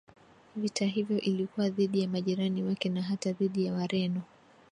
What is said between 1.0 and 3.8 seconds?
ilikuwa dhidi ya majirani wake na hata dhidi ya